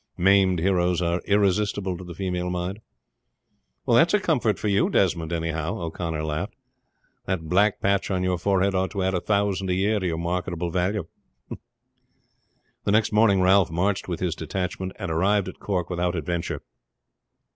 [0.17, 2.79] Maimed heroes are irresistible to the female mind."
[3.87, 6.55] "That's a comfort for you, Desmond, anyhow," O'Connor laughed.
[7.27, 10.17] "That black patch on your forehead ought to add a thousand a year to your
[10.17, 11.05] marketable value."
[12.85, 16.63] The next morning Ralph marched with his detachment, and arrived at Cork without adventure.